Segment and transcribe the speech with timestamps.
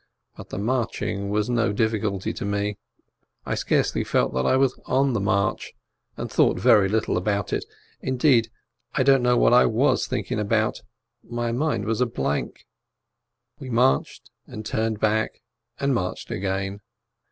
[0.35, 2.79] But the marching was no difficulty to me,
[3.45, 5.73] I scarcely felt that I was on the march,
[6.17, 7.65] and thought very little about it.
[8.01, 8.49] Indeed,
[8.95, 10.81] I don't know what I was thinking about,
[11.21, 12.65] my mind was a blank.
[13.59, 14.31] We marched,
[14.63, 15.39] turned back,
[15.79, 16.79] and marched again.